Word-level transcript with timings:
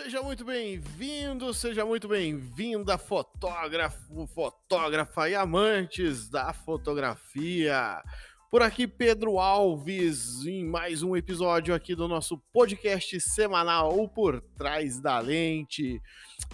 Seja 0.00 0.22
muito 0.22 0.44
bem-vindo, 0.44 1.52
seja 1.52 1.84
muito 1.84 2.06
bem-vinda, 2.06 2.96
fotógrafo, 2.96 4.28
fotógrafa 4.28 5.28
e 5.28 5.34
amantes 5.34 6.28
da 6.28 6.52
fotografia. 6.52 8.00
Por 8.48 8.62
aqui, 8.62 8.86
Pedro 8.86 9.40
Alves, 9.40 10.46
em 10.46 10.64
mais 10.64 11.02
um 11.02 11.16
episódio 11.16 11.74
aqui 11.74 11.96
do 11.96 12.06
nosso 12.06 12.38
podcast 12.52 13.20
semanal 13.20 14.08
Por 14.08 14.40
Trás 14.56 15.00
da 15.00 15.18
Lente. 15.18 16.00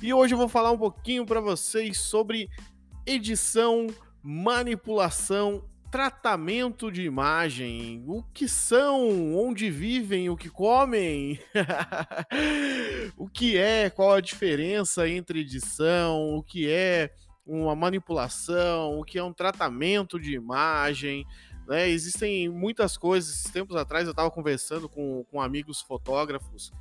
E 0.01 0.15
hoje 0.15 0.33
eu 0.33 0.39
vou 0.39 0.49
falar 0.49 0.71
um 0.71 0.79
pouquinho 0.79 1.27
para 1.27 1.41
vocês 1.41 1.99
sobre 1.99 2.49
edição, 3.07 3.89
manipulação 4.23 5.63
tratamento 5.95 6.91
de 6.91 7.03
imagem, 7.03 8.03
o 8.09 8.21
que 8.21 8.49
são, 8.49 9.33
onde 9.37 9.71
vivem, 9.71 10.29
o 10.29 10.37
que 10.37 10.51
comem, 10.51 11.39
o 13.17 13.29
que 13.29 13.57
é, 13.57 13.89
qual 13.89 14.13
a 14.15 14.21
diferença 14.21 15.09
entre 15.09 15.43
edição, 15.43 16.35
o 16.35 16.43
que 16.43 16.69
é 16.69 17.15
uma 17.47 17.77
manipulação, 17.77 18.99
o 18.99 19.05
que 19.05 19.21
é 19.21 19.23
um 19.23 19.33
tratamento 19.33 20.19
de 20.19 20.35
imagem. 20.35 21.25
Né? 21.69 21.89
Existem 21.89 22.49
muitas 22.49 22.97
coisas. 22.97 23.45
Tempos 23.53 23.77
atrás 23.77 24.05
eu 24.05 24.11
estava 24.11 24.33
conversando 24.33 24.89
com, 24.89 25.25
com 25.31 25.41
amigos 25.41 25.81
fotógrafos 25.81 26.73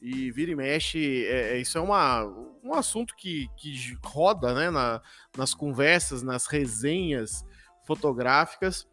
e 0.00 0.30
vira 0.30 0.52
e 0.52 0.54
mexe, 0.54 1.26
é, 1.26 1.56
é, 1.56 1.60
isso 1.60 1.76
é 1.76 1.80
uma, 1.80 2.22
um 2.62 2.72
assunto 2.72 3.16
que, 3.16 3.48
que 3.56 3.98
roda 4.04 4.54
né, 4.54 4.70
na, 4.70 5.02
nas 5.36 5.54
conversas, 5.54 6.22
nas 6.22 6.46
resenhas 6.46 7.44
fotográficas 7.90 8.86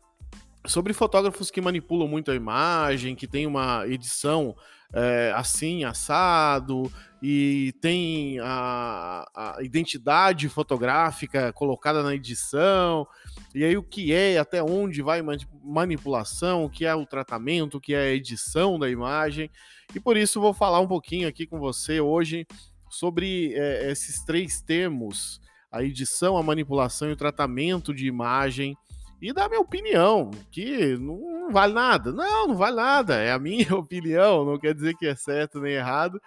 sobre 0.65 0.91
fotógrafos 0.91 1.51
que 1.51 1.61
manipulam 1.61 2.07
muito 2.07 2.31
a 2.31 2.35
imagem, 2.35 3.15
que 3.15 3.27
tem 3.27 3.45
uma 3.45 3.87
edição 3.87 4.55
é, 4.91 5.31
assim, 5.35 5.83
assado, 5.83 6.91
e 7.21 7.75
tem 7.79 8.39
a, 8.39 9.23
a, 9.35 9.57
identidade 9.61 10.49
fotográfica 10.49 11.53
colocada 11.53 12.01
na 12.01 12.15
edição, 12.15 13.07
e 13.53 13.63
aí 13.63 13.77
o 13.77 13.83
que 13.83 14.11
é, 14.11 14.39
até 14.39 14.63
onde 14.63 15.03
vai 15.03 15.21
manipulação, 15.63 16.65
o 16.65 16.69
que 16.69 16.83
é 16.83 16.95
o 16.95 17.05
tratamento, 17.05 17.77
o 17.77 17.81
que 17.81 17.93
é 17.93 17.99
a 17.99 18.13
edição 18.13 18.79
da 18.79 18.89
imagem, 18.89 19.51
e 19.93 19.99
por 19.99 20.17
isso 20.17 20.41
vou 20.41 20.55
falar 20.55 20.79
um 20.79 20.87
pouquinho 20.87 21.27
aqui 21.27 21.45
com 21.45 21.59
você 21.59 22.01
hoje 22.01 22.47
sobre 22.89 23.53
é, 23.53 23.91
esses 23.91 24.23
três 24.25 24.59
termos, 24.59 25.39
a 25.71 25.83
edição, 25.83 26.37
a 26.37 26.43
manipulação 26.43 27.09
e 27.09 27.13
o 27.13 27.17
tratamento 27.17 27.93
de 27.93 28.07
imagem, 28.07 28.75
e 29.21 29.33
dar 29.33 29.49
minha 29.49 29.61
opinião, 29.61 30.31
que 30.51 30.97
não 30.97 31.51
vale 31.51 31.73
nada. 31.73 32.11
Não, 32.11 32.47
não 32.49 32.55
vale 32.55 32.75
nada. 32.75 33.15
É 33.15 33.31
a 33.31 33.39
minha 33.39 33.73
opinião, 33.75 34.45
não 34.45 34.59
quer 34.59 34.73
dizer 34.73 34.95
que 34.95 35.07
é 35.07 35.15
certo 35.15 35.59
nem 35.59 35.73
errado, 35.73 36.21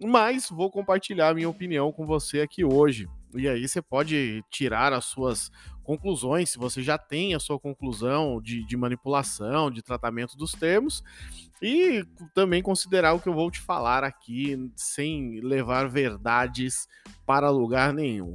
mas 0.00 0.48
vou 0.50 0.70
compartilhar 0.70 1.28
a 1.28 1.34
minha 1.34 1.48
opinião 1.48 1.92
com 1.92 2.04
você 2.04 2.40
aqui 2.40 2.64
hoje. 2.64 3.08
E 3.34 3.48
aí 3.48 3.66
você 3.66 3.80
pode 3.80 4.44
tirar 4.50 4.92
as 4.92 5.06
suas 5.06 5.50
conclusões, 5.82 6.50
se 6.50 6.58
você 6.58 6.82
já 6.82 6.98
tem 6.98 7.34
a 7.34 7.40
sua 7.40 7.58
conclusão 7.58 8.40
de, 8.40 8.64
de 8.66 8.76
manipulação, 8.76 9.70
de 9.70 9.82
tratamento 9.82 10.36
dos 10.36 10.52
termos, 10.52 11.02
e 11.60 12.04
também 12.34 12.62
considerar 12.62 13.14
o 13.14 13.20
que 13.20 13.28
eu 13.28 13.34
vou 13.34 13.50
te 13.50 13.60
falar 13.60 14.04
aqui 14.04 14.70
sem 14.76 15.40
levar 15.40 15.88
verdades 15.88 16.86
para 17.24 17.50
lugar 17.50 17.92
nenhum. 17.92 18.34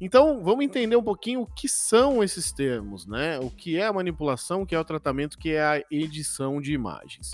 Então, 0.00 0.42
vamos 0.42 0.64
entender 0.64 0.96
um 0.96 1.02
pouquinho 1.02 1.42
o 1.42 1.46
que 1.46 1.68
são 1.68 2.22
esses 2.22 2.52
termos, 2.52 3.06
né? 3.06 3.38
O 3.38 3.50
que 3.50 3.78
é 3.78 3.86
a 3.86 3.92
manipulação, 3.92 4.62
o 4.62 4.66
que 4.66 4.74
é 4.74 4.78
o 4.78 4.84
tratamento, 4.84 5.34
o 5.34 5.38
que 5.38 5.52
é 5.52 5.62
a 5.62 5.82
edição 5.90 6.60
de 6.60 6.72
imagens. 6.72 7.32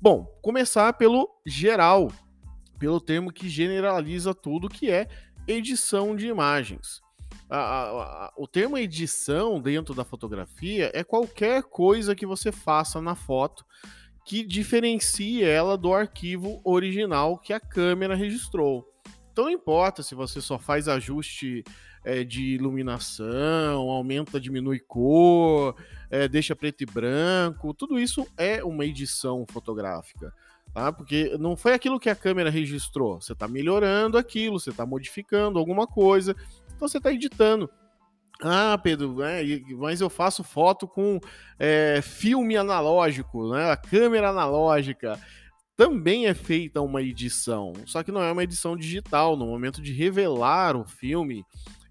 Bom, 0.00 0.26
começar 0.42 0.92
pelo 0.94 1.28
geral, 1.46 2.12
pelo 2.78 3.00
termo 3.00 3.32
que 3.32 3.48
generaliza 3.48 4.34
tudo, 4.34 4.68
que 4.68 4.90
é 4.90 5.08
edição 5.46 6.14
de 6.14 6.26
imagens. 6.26 7.00
A, 7.48 7.56
a, 7.56 8.02
a, 8.26 8.32
o 8.36 8.46
termo 8.46 8.76
edição 8.76 9.60
dentro 9.60 9.94
da 9.94 10.04
fotografia 10.04 10.90
é 10.92 11.02
qualquer 11.02 11.62
coisa 11.62 12.14
que 12.14 12.26
você 12.26 12.52
faça 12.52 13.00
na 13.00 13.14
foto 13.14 13.64
que 14.24 14.44
diferencie 14.44 15.42
ela 15.42 15.76
do 15.76 15.92
arquivo 15.92 16.60
original 16.64 17.38
que 17.38 17.52
a 17.52 17.60
câmera 17.60 18.14
registrou. 18.14 18.91
Então 19.32 19.44
não 19.44 19.50
importa 19.50 20.02
se 20.02 20.14
você 20.14 20.40
só 20.40 20.58
faz 20.58 20.88
ajuste 20.88 21.64
é, 22.04 22.22
de 22.22 22.54
iluminação, 22.54 23.88
aumenta, 23.88 24.38
diminui 24.38 24.78
cor, 24.78 25.74
é, 26.10 26.28
deixa 26.28 26.54
preto 26.54 26.82
e 26.82 26.86
branco, 26.86 27.72
tudo 27.72 27.98
isso 27.98 28.26
é 28.36 28.62
uma 28.62 28.84
edição 28.84 29.46
fotográfica. 29.50 30.32
Tá? 30.74 30.92
Porque 30.92 31.36
não 31.38 31.56
foi 31.56 31.74
aquilo 31.74 32.00
que 32.00 32.10
a 32.10 32.16
câmera 32.16 32.50
registrou. 32.50 33.20
Você 33.20 33.32
está 33.32 33.46
melhorando 33.48 34.16
aquilo, 34.16 34.58
você 34.58 34.70
está 34.70 34.86
modificando 34.86 35.58
alguma 35.58 35.86
coisa, 35.86 36.36
então 36.74 36.88
você 36.88 36.98
está 36.98 37.12
editando. 37.12 37.70
Ah, 38.42 38.76
Pedro, 38.82 39.22
é, 39.22 39.42
mas 39.78 40.00
eu 40.00 40.10
faço 40.10 40.42
foto 40.42 40.88
com 40.88 41.20
é, 41.58 42.00
filme 42.02 42.56
analógico, 42.56 43.52
né? 43.52 43.70
A 43.70 43.76
câmera 43.76 44.30
analógica 44.30 45.18
também 45.76 46.26
é 46.26 46.34
feita 46.34 46.80
uma 46.80 47.02
edição, 47.02 47.72
só 47.86 48.02
que 48.02 48.12
não 48.12 48.22
é 48.22 48.30
uma 48.30 48.44
edição 48.44 48.76
digital. 48.76 49.36
No 49.36 49.46
momento 49.46 49.80
de 49.80 49.92
revelar 49.92 50.76
o 50.76 50.84
filme, 50.84 51.44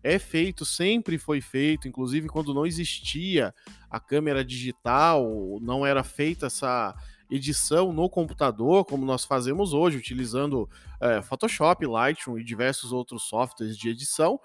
é 0.03 0.17
feito, 0.17 0.65
sempre 0.65 1.17
foi 1.17 1.41
feito, 1.41 1.87
inclusive 1.87 2.27
quando 2.27 2.53
não 2.53 2.65
existia 2.65 3.53
a 3.89 3.99
câmera 3.99 4.43
digital, 4.43 5.59
não 5.61 5.85
era 5.85 6.03
feita 6.03 6.47
essa 6.47 6.95
edição 7.29 7.93
no 7.93 8.09
computador, 8.09 8.83
como 8.85 9.05
nós 9.05 9.23
fazemos 9.23 9.73
hoje, 9.73 9.97
utilizando 9.97 10.69
é, 10.99 11.21
Photoshop, 11.21 11.85
Lightroom 11.85 12.39
e 12.39 12.43
diversos 12.43 12.91
outros 12.91 13.23
softwares 13.23 13.77
de 13.77 13.89
edição. 13.89 14.39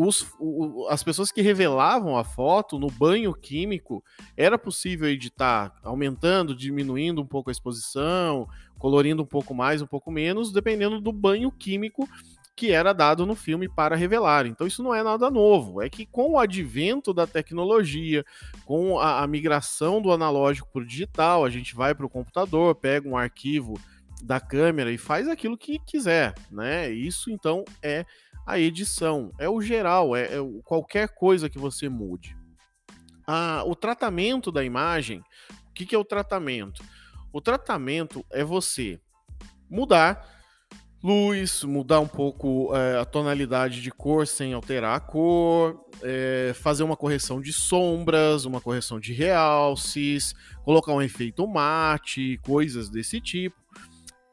Os, 0.00 0.32
o, 0.38 0.86
as 0.90 1.02
pessoas 1.02 1.32
que 1.32 1.42
revelavam 1.42 2.16
a 2.16 2.22
foto 2.22 2.78
no 2.78 2.86
banho 2.86 3.34
químico, 3.34 4.04
era 4.36 4.56
possível 4.56 5.08
editar 5.08 5.74
aumentando, 5.82 6.54
diminuindo 6.54 7.20
um 7.20 7.26
pouco 7.26 7.50
a 7.50 7.52
exposição, 7.52 8.48
colorindo 8.78 9.24
um 9.24 9.26
pouco 9.26 9.52
mais, 9.52 9.82
um 9.82 9.88
pouco 9.88 10.08
menos, 10.12 10.52
dependendo 10.52 11.00
do 11.00 11.10
banho 11.10 11.50
químico 11.50 12.08
que 12.54 12.70
era 12.70 12.92
dado 12.92 13.26
no 13.26 13.34
filme 13.34 13.68
para 13.68 13.96
revelar. 13.96 14.46
Então 14.46 14.68
isso 14.68 14.84
não 14.84 14.94
é 14.94 15.02
nada 15.02 15.28
novo. 15.30 15.82
É 15.82 15.88
que 15.88 16.06
com 16.06 16.32
o 16.32 16.38
advento 16.38 17.12
da 17.12 17.26
tecnologia, 17.26 18.24
com 18.64 19.00
a, 19.00 19.22
a 19.22 19.26
migração 19.26 20.00
do 20.00 20.12
analógico 20.12 20.68
para 20.72 20.82
o 20.82 20.86
digital, 20.86 21.44
a 21.44 21.50
gente 21.50 21.74
vai 21.74 21.92
para 21.92 22.06
o 22.06 22.10
computador, 22.10 22.74
pega 22.76 23.08
um 23.08 23.16
arquivo 23.16 23.74
da 24.22 24.40
câmera 24.40 24.92
e 24.92 24.98
faz 24.98 25.28
aquilo 25.28 25.56
que 25.56 25.78
quiser, 25.78 26.34
né? 26.50 26.90
Isso 26.90 27.30
então 27.30 27.64
é 27.82 28.04
a 28.46 28.58
edição, 28.58 29.32
é 29.38 29.48
o 29.48 29.60
geral, 29.60 30.16
é, 30.16 30.24
é 30.24 30.38
qualquer 30.64 31.08
coisa 31.08 31.50
que 31.50 31.58
você 31.58 31.88
mude. 31.88 32.36
Ah, 33.26 33.62
o 33.66 33.74
tratamento 33.74 34.50
da 34.50 34.64
imagem, 34.64 35.22
o 35.68 35.72
que, 35.74 35.84
que 35.84 35.94
é 35.94 35.98
o 35.98 36.04
tratamento? 36.04 36.82
O 37.32 37.40
tratamento 37.40 38.24
é 38.30 38.42
você 38.42 38.98
mudar 39.68 40.38
luz, 41.02 41.62
mudar 41.62 42.00
um 42.00 42.08
pouco 42.08 42.74
é, 42.74 42.98
a 42.98 43.04
tonalidade 43.04 43.80
de 43.80 43.90
cor 43.90 44.26
sem 44.26 44.52
alterar 44.52 44.96
a 44.96 45.00
cor, 45.00 45.84
é, 46.02 46.52
fazer 46.54 46.82
uma 46.82 46.96
correção 46.96 47.40
de 47.40 47.52
sombras, 47.52 48.44
uma 48.44 48.60
correção 48.60 48.98
de 48.98 49.12
realces, 49.12 50.34
colocar 50.64 50.92
um 50.92 51.02
efeito 51.02 51.46
mate, 51.46 52.38
coisas 52.42 52.88
desse 52.88 53.20
tipo. 53.20 53.56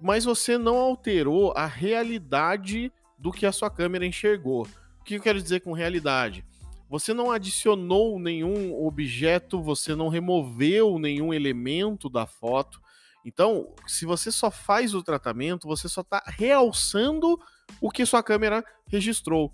Mas 0.06 0.24
você 0.24 0.56
não 0.56 0.78
alterou 0.78 1.52
a 1.56 1.66
realidade 1.66 2.92
do 3.18 3.32
que 3.32 3.46
a 3.46 3.52
sua 3.52 3.72
câmera 3.72 4.06
enxergou. 4.06 4.68
O 5.00 5.04
que 5.04 5.16
eu 5.16 5.22
quero 5.22 5.42
dizer 5.42 5.62
com 5.62 5.74
realidade? 5.74 6.46
Você 6.88 7.12
não 7.12 7.32
adicionou 7.32 8.20
nenhum 8.20 8.86
objeto, 8.86 9.62
você 9.64 9.96
não 9.96 10.08
removeu 10.08 11.00
nenhum 11.00 11.34
elemento 11.34 12.08
da 12.08 12.28
foto, 12.28 12.80
então, 13.26 13.74
se 13.88 14.06
você 14.06 14.32
só 14.32 14.52
faz 14.52 14.94
o 14.94 15.02
tratamento, 15.02 15.68
você 15.68 15.90
só 15.90 16.02
está 16.02 16.22
realçando 16.28 17.40
o 17.82 17.90
que 17.90 18.06
sua 18.06 18.22
câmera 18.22 18.64
registrou. 18.88 19.52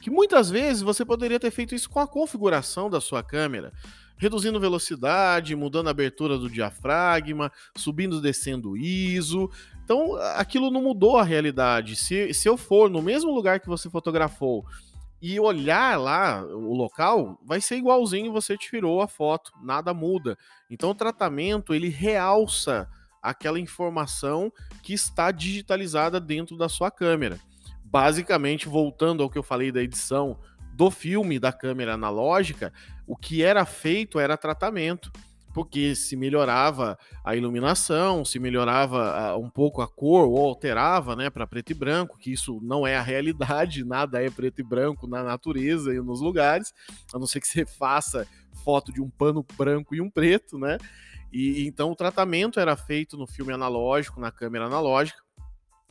Que 0.00 0.08
muitas 0.08 0.48
vezes 0.48 0.80
você 0.80 1.04
poderia 1.04 1.38
ter 1.38 1.50
feito 1.50 1.74
isso 1.74 1.90
com 1.90 2.00
a 2.00 2.08
configuração 2.08 2.88
da 2.88 2.98
sua 2.98 3.22
câmera, 3.22 3.74
reduzindo 4.18 4.60
velocidade, 4.60 5.56
mudando 5.56 5.88
a 5.88 5.90
abertura 5.90 6.36
do 6.36 6.50
diafragma, 6.50 7.50
subindo 7.76 8.18
e 8.18 8.22
descendo 8.22 8.76
ISO. 8.76 9.50
Então, 9.84 10.16
aquilo 10.34 10.70
não 10.70 10.82
mudou 10.82 11.16
a 11.16 11.24
realidade. 11.24 11.96
Se, 11.96 12.34
se 12.34 12.48
eu 12.48 12.56
for 12.56 12.90
no 12.90 13.00
mesmo 13.00 13.30
lugar 13.30 13.60
que 13.60 13.68
você 13.68 13.88
fotografou 13.88 14.66
e 15.20 15.38
olhar 15.40 15.98
lá 15.98 16.44
o 16.44 16.74
local, 16.74 17.38
vai 17.44 17.60
ser 17.60 17.76
igualzinho 17.76 18.32
você 18.32 18.56
tirou 18.56 19.02
a 19.02 19.08
foto, 19.08 19.52
nada 19.62 19.92
muda. 19.92 20.38
Então 20.70 20.90
o 20.90 20.94
tratamento 20.94 21.74
ele 21.74 21.88
realça 21.88 22.88
aquela 23.20 23.58
informação 23.58 24.52
que 24.82 24.92
está 24.92 25.30
digitalizada 25.32 26.20
dentro 26.20 26.56
da 26.56 26.68
sua 26.68 26.90
câmera. 26.90 27.38
Basicamente, 27.84 28.68
voltando 28.68 29.22
ao 29.22 29.30
que 29.30 29.38
eu 29.38 29.42
falei 29.42 29.72
da 29.72 29.82
edição 29.82 30.38
do 30.74 30.90
filme 30.90 31.40
da 31.40 31.52
câmera 31.52 31.94
analógica, 31.94 32.72
o 33.08 33.16
que 33.16 33.42
era 33.42 33.64
feito 33.64 34.20
era 34.20 34.36
tratamento. 34.36 35.10
porque 35.54 35.96
se 35.96 36.14
melhorava 36.14 36.96
a 37.24 37.34
iluminação, 37.34 38.24
se 38.24 38.38
melhorava 38.38 39.34
uh, 39.34 39.42
um 39.42 39.50
pouco 39.50 39.82
a 39.82 39.88
cor 39.88 40.28
ou 40.28 40.38
alterava, 40.38 41.16
né, 41.16 41.30
para 41.30 41.48
preto 41.48 41.70
e 41.70 41.74
branco, 41.74 42.18
que 42.18 42.30
isso 42.30 42.60
não 42.62 42.86
é 42.86 42.96
a 42.96 43.02
realidade, 43.02 43.82
nada 43.82 44.22
é 44.22 44.30
preto 44.30 44.60
e 44.60 44.62
branco 44.62 45.08
na 45.08 45.24
natureza 45.24 45.92
e 45.92 46.00
nos 46.00 46.20
lugares, 46.20 46.72
a 47.12 47.18
não 47.18 47.26
ser 47.26 47.40
que 47.40 47.48
você 47.48 47.66
faça 47.66 48.28
foto 48.62 48.92
de 48.92 49.00
um 49.00 49.10
pano 49.10 49.44
branco 49.56 49.96
e 49.96 50.00
um 50.00 50.10
preto, 50.10 50.58
né? 50.58 50.78
E 51.32 51.66
então 51.66 51.90
o 51.90 51.96
tratamento 51.96 52.60
era 52.60 52.76
feito 52.76 53.16
no 53.16 53.26
filme 53.26 53.52
analógico, 53.52 54.20
na 54.20 54.30
câmera 54.30 54.66
analógica. 54.66 55.18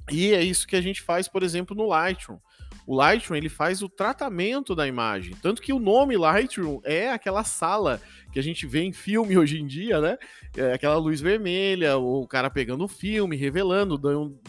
E 0.10 0.34
é 0.34 0.42
isso 0.42 0.68
que 0.68 0.76
a 0.76 0.82
gente 0.82 1.02
faz, 1.02 1.28
por 1.28 1.44
exemplo, 1.44 1.76
no 1.76 1.88
Lightroom. 1.88 2.40
O 2.86 2.96
Lightroom 2.96 3.36
ele 3.36 3.50
faz 3.50 3.82
o 3.82 3.90
tratamento 3.90 4.74
da 4.74 4.88
imagem, 4.88 5.36
tanto 5.42 5.62
que 5.62 5.74
o 5.74 5.80
nome 5.80 6.16
Lightroom 6.16 6.80
é 6.86 7.12
aquela 7.12 7.44
sala 7.44 8.02
que 8.32 8.40
a 8.40 8.42
gente 8.42 8.66
vê 8.66 8.82
em 8.82 8.94
filme 8.94 9.36
hoje 9.38 9.60
em 9.60 9.68
dia, 9.68 10.00
né? 10.00 10.18
É 10.56 10.74
aquela 10.74 10.96
luz 10.96 11.20
vermelha, 11.20 11.98
o 11.98 12.26
cara 12.26 12.50
pegando 12.50 12.86
o 12.86 12.88
filme, 12.88 13.36
revelando, 13.36 13.98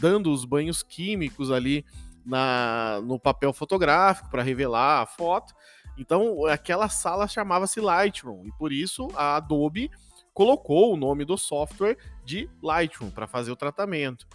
dando, 0.01 0.31
os 0.31 0.45
banhos 0.45 0.83
químicos 0.83 1.51
ali 1.51 1.85
na, 2.25 3.01
no 3.05 3.19
papel 3.19 3.53
fotográfico 3.53 4.31
para 4.31 4.43
revelar 4.43 5.03
a 5.03 5.07
foto. 5.07 5.53
Então, 5.97 6.47
aquela 6.47 6.89
sala 6.89 7.27
chamava-se 7.27 7.81
Lightroom 7.81 8.47
e 8.47 8.53
por 8.53 8.73
isso 8.73 9.09
a 9.17 9.35
Adobe 9.35 9.91
colocou 10.33 10.95
o 10.95 10.97
nome 10.97 11.25
do 11.25 11.37
software 11.37 11.97
de 12.25 12.49
Lightroom 12.63 13.11
para 13.11 13.27
fazer 13.27 13.51
o 13.51 13.57
tratamento. 13.57 14.29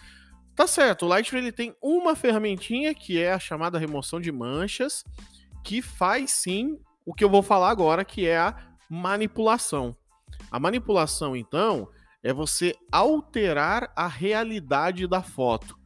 Tá 0.55 0.67
certo, 0.67 1.05
o 1.05 1.09
Lightroom 1.09 1.39
ele 1.39 1.51
tem 1.51 1.75
uma 1.81 2.15
ferramentinha 2.15 2.93
que 2.93 3.19
é 3.19 3.33
a 3.33 3.39
chamada 3.39 3.79
remoção 3.79 4.21
de 4.21 4.31
manchas, 4.31 5.03
que 5.63 5.81
faz 5.81 6.31
sim 6.31 6.79
o 7.05 7.13
que 7.13 7.23
eu 7.23 7.29
vou 7.29 7.41
falar 7.41 7.69
agora, 7.69 8.05
que 8.05 8.27
é 8.27 8.37
a 8.37 8.55
manipulação. 8.89 9.95
A 10.51 10.59
manipulação, 10.59 11.35
então, 11.35 11.89
é 12.21 12.31
você 12.31 12.75
alterar 12.91 13.91
a 13.95 14.07
realidade 14.07 15.07
da 15.07 15.23
foto. 15.23 15.77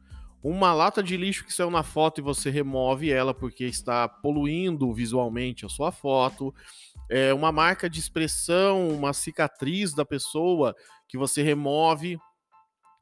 Uma 0.42 0.72
lata 0.72 1.02
de 1.02 1.16
lixo 1.16 1.44
que 1.44 1.52
saiu 1.52 1.70
na 1.70 1.82
foto 1.82 2.20
e 2.20 2.22
você 2.22 2.48
remove 2.48 3.10
ela 3.10 3.34
porque 3.34 3.64
está 3.64 4.08
poluindo 4.08 4.92
visualmente 4.92 5.66
a 5.66 5.68
sua 5.68 5.90
foto 5.90 6.54
é, 7.08 7.32
uma 7.32 7.50
marca 7.50 7.88
de 7.88 7.98
expressão, 7.98 8.88
uma 8.90 9.12
cicatriz 9.12 9.94
da 9.94 10.04
pessoa 10.04 10.76
que 11.08 11.16
você 11.16 11.42
remove. 11.42 12.18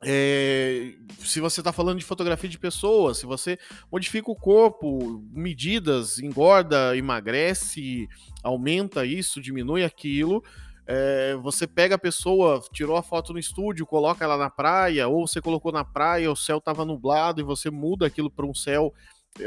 É, 0.03 0.93
se 1.19 1.41
você 1.41 1.61
está 1.61 1.73
falando 1.73 1.99
de 1.99 2.05
fotografia 2.05 2.51
de 2.51 2.59
pessoas, 2.59 3.19
se 3.19 3.27
você 3.27 3.59
modifica 3.91 4.31
o 4.31 4.37
corpo, 4.37 5.25
medidas, 5.33 6.19
engorda, 6.19 6.97
emagrece, 6.97 8.07
aumenta 8.43 9.07
isso, 9.07 9.41
diminui 9.41 9.85
aquilo, 9.85 10.45
é, 10.87 11.35
você 11.37 11.67
pega 11.67 11.97
a 11.97 11.99
pessoa, 11.99 12.63
tirou 12.73 12.97
a 12.97 13.03
foto 13.03 13.33
no 13.33 13.39
estúdio, 13.39 13.87
coloca 13.87 14.25
ela 14.25 14.37
na 14.37 14.51
praia, 14.51 15.09
ou 15.09 15.27
você 15.27 15.41
colocou 15.41 15.73
na 15.73 15.85
praia, 15.85 16.31
o 16.31 16.37
céu 16.37 16.59
estava 16.59 16.85
nublado 16.85 17.41
e 17.41 17.45
você 17.45 17.71
muda 17.71 18.07
aquilo 18.07 18.31
para 18.31 18.47
um 18.47 18.55
céu 18.55 18.95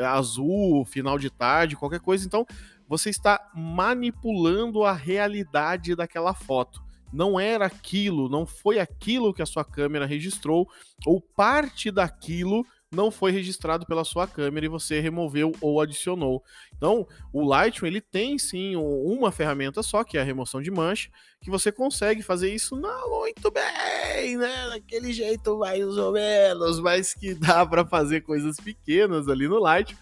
azul, 0.06 0.86
final 0.86 1.18
de 1.18 1.30
tarde, 1.30 1.76
qualquer 1.76 2.00
coisa. 2.00 2.26
Então, 2.26 2.46
você 2.88 3.10
está 3.10 3.50
manipulando 3.56 4.84
a 4.84 4.94
realidade 4.94 5.96
daquela 5.96 6.34
foto. 6.34 6.84
Não 7.12 7.40
era 7.40 7.66
aquilo, 7.66 8.30
não 8.30 8.46
foi 8.46 8.80
aquilo 8.80 9.34
que 9.34 9.42
a 9.42 9.46
sua 9.46 9.66
câmera 9.66 10.06
registrou, 10.06 10.68
ou 11.06 11.22
parte 11.22 11.90
daquilo 11.92 12.66
não 12.92 13.12
foi 13.12 13.32
registrado 13.32 13.86
pela 13.86 14.04
sua 14.04 14.28
câmera 14.28 14.66
e 14.66 14.70
você 14.70 15.00
removeu 15.00 15.52
ou 15.62 15.80
adicionou. 15.80 16.44
Então, 16.76 17.08
o 17.32 17.46
Lightroom 17.46 17.88
ele 17.88 18.02
tem 18.02 18.38
sim 18.40 18.76
uma 18.76 19.32
ferramenta 19.32 19.84
só, 19.84 20.04
que 20.04 20.18
é 20.18 20.22
a 20.22 20.24
remoção 20.24 20.62
de 20.62 20.72
mancha, 20.72 21.10
que 21.42 21.52
você 21.52 21.72
consegue 21.72 22.24
fazer 22.24 22.54
isso 22.54 22.76
não 22.76 23.20
muito 23.20 23.52
bem, 23.52 24.38
né? 24.38 24.70
Daquele 24.70 25.14
jeito 25.14 25.58
mais 25.60 25.86
ou 25.86 26.12
menos, 26.12 26.80
mas 26.80 27.14
que 27.14 27.36
dá 27.36 27.64
para 27.68 27.86
fazer 27.86 28.22
coisas 28.22 28.58
pequenas 28.58 29.28
ali 29.28 29.48
no 29.48 29.60
Lightroom 29.60 29.98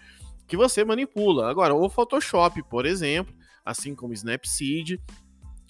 que 0.48 0.56
você 0.56 0.84
manipula. 0.86 1.50
Agora, 1.50 1.76
o 1.76 1.90
Photoshop, 1.90 2.64
por 2.64 2.86
exemplo, 2.86 3.36
assim 3.66 3.94
como 3.94 4.14
Snapseed, 4.14 5.00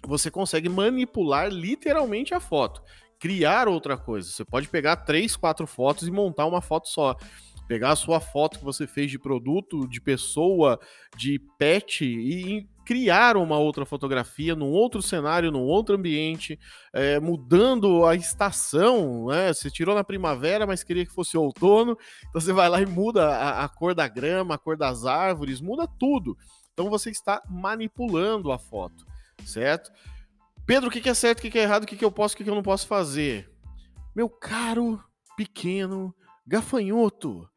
você 0.05 0.29
consegue 0.29 0.69
manipular 0.69 1.49
literalmente 1.49 2.33
a 2.33 2.39
foto, 2.39 2.81
criar 3.19 3.67
outra 3.67 3.97
coisa. 3.97 4.29
Você 4.29 4.45
pode 4.45 4.67
pegar 4.67 4.97
três, 4.97 5.35
quatro 5.35 5.65
fotos 5.65 6.07
e 6.07 6.11
montar 6.11 6.45
uma 6.45 6.61
foto 6.61 6.87
só. 6.87 7.15
Pegar 7.67 7.91
a 7.91 7.95
sua 7.97 8.21
foto 8.21 8.59
que 8.59 8.65
você 8.65 8.87
fez 8.87 9.11
de 9.11 9.19
produto, 9.19 9.87
de 9.89 9.99
pessoa, 9.99 10.79
de 11.17 11.37
pet 11.57 12.05
e 12.05 12.65
criar 12.85 13.35
uma 13.35 13.57
outra 13.59 13.85
fotografia 13.85 14.55
num 14.55 14.69
outro 14.69 15.01
cenário, 15.01 15.51
num 15.51 15.63
outro 15.63 15.93
ambiente, 15.93 16.57
é, 16.93 17.19
mudando 17.19 18.05
a 18.05 18.15
estação. 18.15 19.27
Né? 19.27 19.53
Você 19.53 19.69
tirou 19.69 19.93
na 19.93 20.05
primavera, 20.05 20.65
mas 20.65 20.83
queria 20.83 21.05
que 21.05 21.11
fosse 21.11 21.35
outono, 21.35 21.97
então 22.29 22.39
você 22.39 22.53
vai 22.53 22.69
lá 22.69 22.81
e 22.81 22.85
muda 22.85 23.27
a, 23.27 23.65
a 23.65 23.67
cor 23.67 23.93
da 23.93 24.07
grama, 24.07 24.55
a 24.55 24.57
cor 24.57 24.77
das 24.77 25.05
árvores, 25.05 25.59
muda 25.59 25.85
tudo. 25.85 26.37
Então 26.71 26.89
você 26.89 27.09
está 27.09 27.41
manipulando 27.49 28.53
a 28.53 28.57
foto, 28.57 29.05
certo? 29.45 29.91
Pedro, 30.65 30.89
o 30.89 30.91
que 30.91 31.07
é 31.07 31.13
certo, 31.13 31.39
o 31.39 31.49
que 31.49 31.57
é 31.57 31.63
errado, 31.63 31.83
o 31.83 31.87
que 31.87 32.03
eu 32.03 32.11
posso, 32.11 32.35
o 32.35 32.37
que 32.37 32.49
eu 32.49 32.55
não 32.55 32.63
posso 32.63 32.85
fazer? 32.87 33.49
Meu 34.15 34.29
caro, 34.29 35.01
pequeno, 35.37 36.13
gafanhoto, 36.45 37.49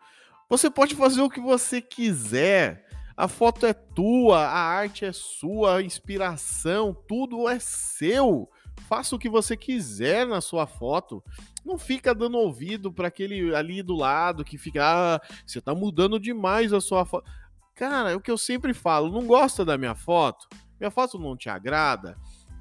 você 0.49 0.69
pode 0.69 0.97
fazer 0.97 1.21
o 1.23 1.31
que 1.31 1.41
você 1.41 1.81
quiser. 1.81 2.85
A 3.17 3.29
foto 3.29 3.67
é 3.67 3.73
tua, 3.73 4.39
a 4.39 4.59
arte 4.59 5.05
é 5.05 5.13
sua, 5.13 5.77
a 5.77 5.83
inspiração, 5.83 6.93
tudo 7.07 7.49
é 7.49 7.59
seu. 7.59 8.49
Faça 8.89 9.15
o 9.15 9.19
que 9.19 9.29
você 9.29 9.57
quiser 9.57 10.27
na 10.27 10.41
sua 10.41 10.67
foto. 10.67 11.23
Não 11.65 11.79
fica 11.79 12.15
dando 12.15 12.39
ouvido 12.39 12.93
para 12.93 13.09
aquele 13.09 13.55
ali 13.55 13.83
do 13.83 13.95
lado 13.95 14.45
que 14.45 14.59
fica, 14.59 14.83
ah, 14.85 15.21
você 15.47 15.61
tá 15.61 15.75
mudando 15.75 16.19
demais 16.19 16.73
a 16.73 16.81
sua 16.81 17.05
foto. 17.05 17.31
Cara, 17.75 18.11
é 18.11 18.17
o 18.17 18.21
que 18.21 18.31
eu 18.31 18.39
sempre 18.39 18.75
falo, 18.75 19.13
não 19.13 19.27
gosta 19.27 19.65
da 19.65 19.79
minha 19.79 19.95
foto? 19.95 20.49
Minha 20.81 20.91
foto 20.91 21.19
não 21.19 21.37
te 21.37 21.49
agrada? 21.49 22.17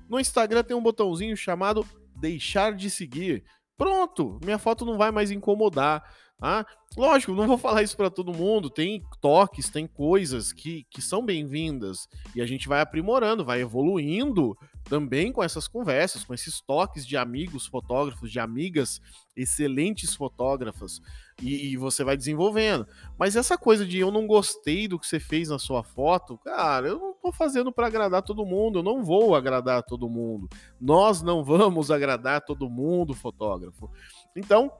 No 0.09 0.19
Instagram 0.19 0.63
tem 0.63 0.75
um 0.75 0.83
botãozinho 0.83 1.37
chamado 1.37 1.85
deixar 2.15 2.73
de 2.73 2.89
seguir. 2.89 3.43
Pronto, 3.77 4.39
minha 4.43 4.59
foto 4.59 4.85
não 4.85 4.97
vai 4.97 5.09
mais 5.09 5.31
incomodar. 5.31 6.03
Tá? 6.37 6.65
Lógico, 6.95 7.33
não 7.33 7.47
vou 7.47 7.57
falar 7.57 7.83
isso 7.83 7.97
para 7.97 8.09
todo 8.09 8.33
mundo. 8.33 8.69
Tem 8.69 9.03
toques, 9.21 9.69
tem 9.69 9.85
coisas 9.85 10.51
que, 10.53 10.85
que 10.89 11.01
são 11.01 11.25
bem-vindas 11.25 12.07
e 12.35 12.41
a 12.41 12.45
gente 12.45 12.67
vai 12.67 12.81
aprimorando, 12.81 13.45
vai 13.45 13.61
evoluindo 13.61 14.57
também 14.89 15.31
com 15.31 15.43
essas 15.43 15.67
conversas, 15.67 16.23
com 16.23 16.33
esses 16.33 16.59
toques 16.59 17.05
de 17.05 17.15
amigos 17.15 17.67
fotógrafos, 17.67 18.31
de 18.31 18.39
amigas 18.39 18.99
excelentes 19.37 20.15
fotógrafas 20.15 20.99
e, 21.41 21.71
e 21.71 21.77
você 21.77 22.03
vai 22.03 22.17
desenvolvendo. 22.17 22.87
Mas 23.17 23.35
essa 23.35 23.57
coisa 23.57 23.85
de 23.85 23.99
eu 23.99 24.11
não 24.11 24.25
gostei 24.25 24.87
do 24.87 24.99
que 24.99 25.05
você 25.05 25.19
fez 25.19 25.49
na 25.49 25.59
sua 25.59 25.83
foto, 25.83 26.37
cara, 26.39 26.87
eu 26.87 26.99
não 26.99 27.13
tô 27.13 27.31
fazendo 27.31 27.71
para 27.71 27.87
agradar 27.87 28.23
todo 28.23 28.45
mundo, 28.45 28.79
eu 28.79 28.83
não 28.83 29.03
vou 29.03 29.35
agradar 29.35 29.83
todo 29.83 30.09
mundo. 30.09 30.49
Nós 30.81 31.21
não 31.21 31.43
vamos 31.43 31.91
agradar 31.91 32.41
todo 32.41 32.69
mundo, 32.69 33.13
fotógrafo. 33.13 33.89
Então, 34.35 34.71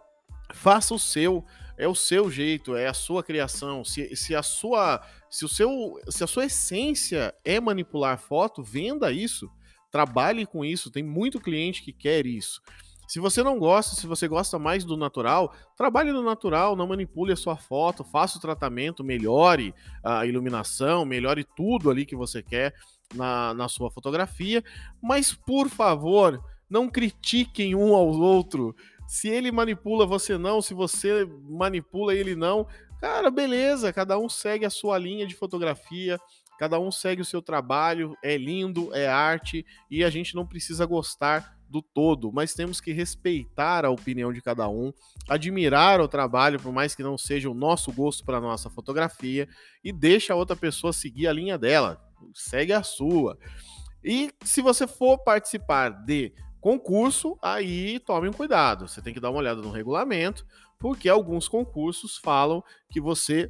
faça 0.51 0.93
o 0.95 0.99
seu, 0.99 1.45
é 1.77 1.87
o 1.87 1.95
seu 1.95 2.31
jeito, 2.31 2.75
é 2.75 2.87
a 2.87 2.93
sua 2.93 3.23
criação. 3.23 3.85
Se, 3.85 4.15
se 4.15 4.35
a 4.35 4.41
sua, 4.41 5.01
se 5.29 5.45
o 5.45 5.47
seu, 5.47 5.99
se 6.09 6.23
a 6.23 6.27
sua 6.27 6.45
essência 6.45 7.33
é 7.45 7.59
manipular 7.59 8.17
foto, 8.17 8.63
venda 8.63 9.11
isso, 9.11 9.49
trabalhe 9.91 10.45
com 10.45 10.63
isso. 10.63 10.91
Tem 10.91 11.03
muito 11.03 11.39
cliente 11.39 11.81
que 11.81 11.93
quer 11.93 12.25
isso. 12.25 12.61
Se 13.09 13.19
você 13.19 13.41
não 13.41 13.57
gosta, 13.57 13.95
se 13.95 14.05
você 14.05 14.27
gosta 14.27 14.59
mais 14.59 14.85
do 14.85 14.95
natural, 14.95 15.51
trabalhe 15.75 16.11
no 16.11 16.21
natural, 16.21 16.75
não 16.75 16.85
manipule 16.85 17.33
a 17.33 17.35
sua 17.35 17.57
foto, 17.57 18.03
faça 18.03 18.37
o 18.37 18.41
tratamento, 18.41 19.03
melhore 19.03 19.73
a 20.03 20.27
iluminação, 20.27 21.05
melhore 21.05 21.43
tudo 21.55 21.89
ali 21.89 22.05
que 22.05 22.15
você 22.15 22.43
quer 22.43 22.71
na, 23.15 23.51
na 23.55 23.67
sua 23.67 23.89
fotografia. 23.89 24.63
Mas, 25.01 25.33
por 25.33 25.69
favor, 25.69 26.39
não 26.69 26.87
critiquem 26.87 27.73
um 27.73 27.95
ao 27.95 28.09
outro. 28.09 28.75
Se 29.07 29.27
ele 29.27 29.51
manipula 29.51 30.05
você 30.05 30.37
não, 30.37 30.61
se 30.61 30.75
você 30.75 31.27
manipula 31.49 32.13
ele 32.13 32.35
não, 32.35 32.67
cara, 33.01 33.31
beleza, 33.31 33.91
cada 33.91 34.19
um 34.19 34.29
segue 34.29 34.65
a 34.65 34.69
sua 34.69 34.99
linha 34.99 35.25
de 35.25 35.33
fotografia, 35.33 36.19
cada 36.59 36.77
um 36.77 36.91
segue 36.91 37.21
o 37.21 37.25
seu 37.25 37.41
trabalho, 37.41 38.17
é 38.21 38.37
lindo, 38.37 38.93
é 38.93 39.07
arte 39.07 39.65
e 39.89 40.03
a 40.03 40.09
gente 40.09 40.35
não 40.35 40.45
precisa 40.45 40.85
gostar 40.85 41.57
do 41.69 41.81
todo, 41.81 42.31
mas 42.33 42.53
temos 42.53 42.81
que 42.81 42.91
respeitar 42.91 43.85
a 43.85 43.89
opinião 43.89 44.33
de 44.33 44.41
cada 44.41 44.67
um, 44.67 44.91
admirar 45.29 46.01
o 46.01 46.07
trabalho, 46.07 46.59
por 46.59 46.73
mais 46.73 46.93
que 46.93 47.03
não 47.03 47.17
seja 47.17 47.49
o 47.49 47.53
nosso 47.53 47.91
gosto 47.93 48.25
para 48.25 48.41
nossa 48.41 48.69
fotografia, 48.69 49.47
e 49.83 49.93
deixa 49.93 50.33
a 50.33 50.35
outra 50.35 50.55
pessoa 50.55 50.91
seguir 50.91 51.27
a 51.27 51.33
linha 51.33 51.57
dela, 51.57 52.01
segue 52.33 52.73
a 52.73 52.83
sua. 52.83 53.37
E 54.03 54.33
se 54.43 54.61
você 54.61 54.85
for 54.85 55.19
participar 55.19 55.89
de 55.89 56.33
Concurso, 56.59 57.37
aí 57.41 57.99
tome 57.99 58.27
um 58.27 58.33
cuidado. 58.33 58.87
Você 58.87 59.01
tem 59.01 59.13
que 59.13 59.19
dar 59.19 59.29
uma 59.29 59.39
olhada 59.39 59.61
no 59.61 59.71
regulamento, 59.71 60.45
porque 60.77 61.07
alguns 61.07 61.47
concursos 61.47 62.17
falam 62.17 62.61
que 62.89 62.99
você 62.99 63.49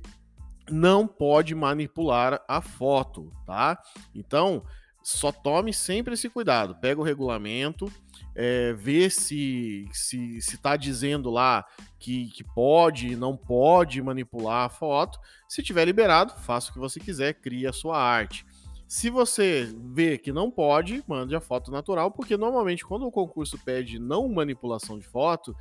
não 0.71 1.07
pode 1.07 1.53
manipular 1.55 2.41
a 2.47 2.61
foto, 2.61 3.31
tá? 3.45 3.81
Então, 4.13 4.63
só 5.01 5.31
tome 5.31 5.73
sempre 5.73 6.13
esse 6.13 6.29
cuidado. 6.29 6.75
Pega 6.75 6.99
o 6.99 7.03
regulamento, 7.03 7.91
é, 8.35 8.73
vê 8.73 9.09
se 9.09 9.88
se 9.91 10.38
está 10.38 10.75
dizendo 10.75 11.29
lá 11.29 11.65
que, 11.97 12.27
que 12.31 12.43
pode, 12.43 13.15
não 13.15 13.35
pode 13.35 14.01
manipular 14.01 14.65
a 14.65 14.69
foto. 14.69 15.19
Se 15.47 15.63
tiver 15.63 15.85
liberado, 15.85 16.33
faça 16.41 16.69
o 16.69 16.73
que 16.73 16.79
você 16.79 16.99
quiser, 16.99 17.33
crie 17.33 17.65
a 17.65 17.73
sua 17.73 17.97
arte. 17.97 18.45
Se 18.88 19.09
você 19.09 19.71
vê 19.93 20.17
que 20.17 20.31
não 20.31 20.49
pode, 20.49 21.03
mande 21.07 21.35
a 21.35 21.39
foto 21.39 21.71
natural, 21.71 22.09
porque 22.09 22.35
normalmente 22.35 22.83
quando 22.83 23.05
o 23.05 23.11
concurso 23.11 23.57
pede 23.59 23.99
não 23.99 24.27
manipulação 24.27 24.97
de 24.97 25.05
foto, 25.05 25.55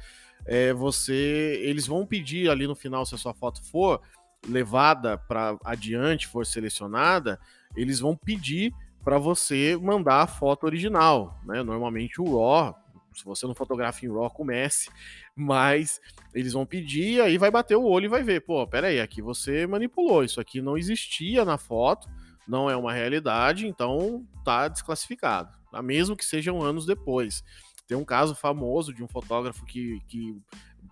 é, 0.47 0.73
você 0.73 1.61
eles 1.62 1.87
vão 1.87 2.07
pedir 2.07 2.50
ali 2.50 2.67
no 2.67 2.75
final 2.75 3.05
se 3.05 3.15
a 3.15 3.19
sua 3.19 3.35
foto 3.35 3.62
for 3.62 4.00
levada 4.49 5.19
para 5.19 5.57
adiante, 5.64 6.26
for 6.26 6.45
selecionada, 6.45 7.38
eles 7.76 8.00
vão 8.00 8.17
pedir 8.17 8.73
para 9.05 9.19
você 9.19 9.78
mandar 9.81 10.23
a 10.23 10.26
foto 10.26 10.64
original, 10.64 11.40
né? 11.45 11.62
Normalmente 11.62 12.21
o 12.21 12.25
RAW, 12.25 12.76
se 13.14 13.25
você 13.25 13.47
não 13.47 13.55
fotografa 13.55 14.05
em 14.05 14.09
RAW, 14.09 14.31
comece, 14.31 14.90
mas 15.35 16.00
eles 16.35 16.52
vão 16.52 16.67
pedir, 16.67 17.21
aí 17.21 17.38
vai 17.38 17.50
bater 17.50 17.76
o 17.76 17.85
olho 17.85 18.07
e 18.07 18.09
vai 18.09 18.23
ver, 18.23 18.40
pô, 18.40 18.67
peraí, 18.67 19.00
aqui 19.00 19.23
você 19.23 19.67
manipulou, 19.67 20.25
isso 20.25 20.40
aqui 20.40 20.61
não 20.61 20.76
existia 20.76 21.45
na 21.45 21.57
foto, 21.57 22.09
não 22.47 22.69
é 22.69 22.76
uma 22.76 22.93
realidade, 22.93 23.67
então 23.67 24.26
tá 24.45 24.69
desclassificado, 24.69 25.57
tá? 25.71 25.83
mesmo 25.83 26.17
que 26.17 26.25
sejam 26.25 26.62
anos 26.62 26.87
depois. 26.87 27.45
Tem 27.87 27.97
um 27.97 28.05
caso 28.05 28.35
famoso 28.35 28.93
de 28.93 29.02
um 29.02 29.09
fotógrafo 29.09 29.64
que, 29.64 30.00
que 30.07 30.37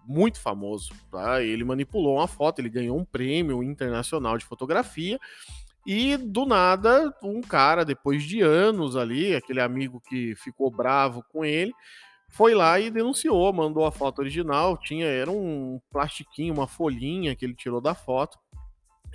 muito 0.07 0.41
famoso, 0.41 0.93
tá? 1.11 1.43
Ele 1.43 1.65
manipulou 1.65 2.17
uma 2.17 2.29
foto, 2.29 2.61
ele 2.61 2.69
ganhou 2.69 2.99
um 2.99 3.05
prêmio 3.05 3.63
internacional 3.63 4.39
de 4.39 4.45
fotografia 4.45 5.19
e 5.87 6.17
do 6.17 6.45
nada, 6.45 7.15
um 7.23 7.41
cara, 7.41 7.85
depois 7.85 8.25
de 8.25 8.41
anos 8.41 8.97
ali, 8.97 9.37
aquele 9.37 9.61
amigo 9.61 10.01
que 10.01 10.35
ficou 10.35 10.69
bravo 10.69 11.25
com 11.33 11.45
ele, 11.45 11.73
foi 12.29 12.55
lá 12.55 12.81
e 12.81 12.91
denunciou, 12.91 13.53
mandou 13.53 13.87
a 13.87 13.93
foto 13.93 14.19
original, 14.19 14.77
tinha 14.77 15.07
era 15.07 15.31
um 15.31 15.81
plastiquinho, 15.93 16.55
uma 16.55 16.67
folhinha 16.67 17.37
que 17.37 17.45
ele 17.45 17.55
tirou 17.55 17.81
da 17.81 17.95
foto, 17.95 18.37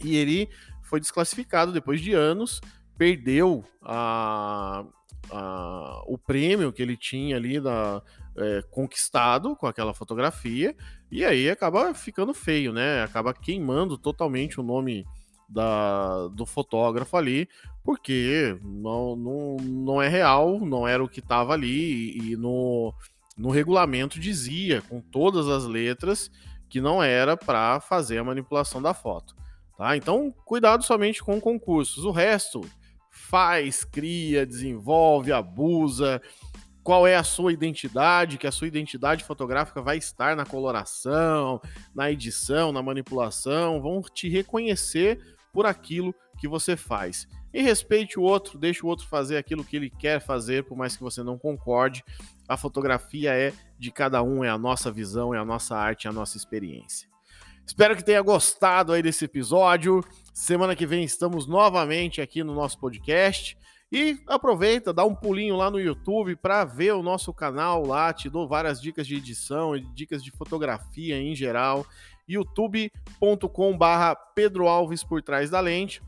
e 0.02 0.16
ele 0.16 0.50
foi 0.82 1.02
desclassificado 1.02 1.74
depois 1.74 2.00
de 2.00 2.14
anos, 2.14 2.62
perdeu 2.98 3.66
a, 3.82 4.86
a 5.30 6.04
o 6.08 6.18
prêmio 6.18 6.72
que 6.72 6.82
ele 6.82 6.96
tinha 6.96 7.36
ali 7.36 7.60
da, 7.60 8.02
é, 8.38 8.62
conquistado 8.70 9.56
com 9.56 9.68
aquela 9.68 9.94
fotografia, 9.94 10.76
e 11.12 11.26
aí 11.26 11.50
acaba 11.50 11.94
ficando 11.94 12.34
feio, 12.34 12.72
né? 12.72 13.04
Acaba 13.04 13.34
queimando 13.34 13.98
totalmente 13.98 14.60
o 14.60 14.64
nome 14.64 15.06
da, 15.48 16.28
do 16.30 16.46
fotógrafo 16.46 17.18
ali, 17.18 17.48
porque 17.84 18.58
não, 18.64 19.16
não, 19.16 19.58
não 19.58 20.02
é 20.02 20.08
real, 20.08 20.60
não 20.60 20.88
era 20.88 21.04
o 21.04 21.10
que 21.10 21.20
estava 21.20 21.54
ali, 21.54 22.18
e, 22.18 22.32
e 22.32 22.38
no, 22.38 22.94
no 23.38 23.50
regulamento 23.50 24.20
dizia, 24.20 24.82
com 24.82 25.02
todas 25.02 25.48
as 25.48 25.66
letras, 25.66 26.32
que 26.70 26.80
não 26.80 27.04
era 27.04 27.36
para 27.36 27.82
fazer 27.82 28.18
a 28.18 28.24
manipulação 28.24 28.82
da 28.82 28.94
foto. 28.94 29.36
Tá? 29.78 29.98
Então, 29.98 30.34
cuidado 30.46 30.84
somente 30.84 31.22
com 31.22 31.42
concursos. 31.42 32.06
O 32.06 32.12
resto, 32.12 32.62
faz, 33.10 33.84
cria, 33.84 34.46
desenvolve, 34.46 35.34
abusa. 35.34 36.22
Qual 36.84 37.06
é 37.06 37.16
a 37.16 37.24
sua 37.24 37.54
identidade? 37.54 38.38
Que 38.38 38.48
a 38.48 38.52
sua 38.52 38.68
identidade 38.68 39.24
fotográfica 39.24 39.82
vai 39.82 39.98
estar 39.98 40.36
na 40.36 40.46
coloração, 40.46 41.62
na 41.94 42.12
edição, 42.12 42.72
na 42.72 42.82
manipulação. 42.82 43.82
Vão 43.82 44.02
te 44.02 44.28
reconhecer 44.28 45.20
por 45.54 45.66
aquilo 45.66 46.14
que 46.40 46.48
você 46.48 46.76
faz. 46.76 47.28
E 47.54 47.62
respeite 47.62 48.18
o 48.18 48.24
outro, 48.24 48.58
deixe 48.58 48.84
o 48.84 48.88
outro 48.88 49.08
fazer 49.08 49.38
aquilo 49.38 49.64
que 49.64 49.76
ele 49.76 49.90
quer 49.90 50.22
fazer, 50.22 50.64
por 50.64 50.78
mais 50.78 50.96
que 50.96 51.04
você 51.04 51.22
não 51.22 51.38
concorde. 51.38 52.04
A 52.48 52.56
fotografia 52.56 53.36
é 53.36 53.54
de 53.78 53.92
cada 53.92 54.24
um, 54.24 54.44
é 54.44 54.50
a 54.50 54.58
nossa 54.58 54.92
visão, 54.92 55.36
é 55.36 55.38
a 55.38 55.46
nossa 55.46 55.76
arte, 55.76 56.08
é 56.08 56.10
a 56.10 56.14
nossa 56.14 56.38
experiência. 56.38 57.10
Espero 57.66 57.96
que 57.96 58.04
tenha 58.04 58.22
gostado 58.22 58.92
aí 58.92 59.02
desse 59.04 59.26
episódio. 59.26 60.04
Semana 60.34 60.76
que 60.76 60.86
vem 60.86 61.04
estamos 61.04 61.46
novamente 61.46 62.22
aqui 62.22 62.44
no 62.44 62.56
nosso 62.56 62.80
podcast. 62.80 63.58
E 63.92 64.22
aproveita, 64.26 64.94
dá 64.94 65.04
um 65.04 65.14
pulinho 65.14 65.58
lá 65.58 65.70
no 65.70 65.80
YouTube 65.80 66.38
para 66.38 66.64
ver 66.64 66.94
o 66.94 67.04
nosso 67.04 67.34
canal 67.34 67.86
lá. 67.86 68.14
Te 68.14 68.30
dou 68.30 68.48
várias 68.48 68.82
dicas 68.82 69.06
de 69.06 69.16
edição, 69.16 69.78
dicas 69.94 70.24
de 70.24 70.32
fotografia 70.32 71.18
em 71.18 71.36
geral 71.36 71.86
youtube.com/barra 72.28 74.16
Pedro 74.16 74.68
Alves 74.68 75.04
por 75.04 75.22
trás 75.22 75.50
da 75.50 75.60
lente. 75.60 76.02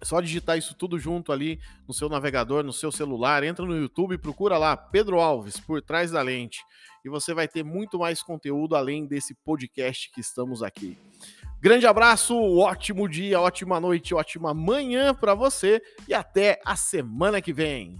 É 0.00 0.04
só 0.04 0.20
digitar 0.20 0.56
isso 0.56 0.74
tudo 0.74 0.98
junto 0.98 1.32
ali 1.32 1.58
no 1.88 1.94
seu 1.94 2.08
navegador, 2.08 2.62
no 2.62 2.72
seu 2.72 2.92
celular, 2.92 3.42
entra 3.42 3.64
no 3.64 3.76
YouTube, 3.76 4.18
procura 4.18 4.56
lá 4.58 4.76
Pedro 4.76 5.18
Alves 5.18 5.58
por 5.58 5.82
trás 5.82 6.12
da 6.12 6.22
lente 6.22 6.62
e 7.06 7.08
você 7.08 7.32
vai 7.32 7.46
ter 7.46 7.62
muito 7.62 8.00
mais 8.00 8.20
conteúdo 8.20 8.74
além 8.74 9.06
desse 9.06 9.32
podcast 9.32 10.10
que 10.10 10.20
estamos 10.20 10.62
aqui. 10.62 10.98
Grande 11.60 11.86
abraço, 11.86 12.36
ótimo 12.58 13.08
dia, 13.08 13.40
ótima 13.40 13.80
noite, 13.80 14.14
ótima 14.14 14.52
manhã 14.52 15.14
para 15.14 15.34
você 15.34 15.82
e 16.06 16.12
até 16.12 16.60
a 16.64 16.76
semana 16.76 17.40
que 17.40 17.52
vem. 17.52 17.96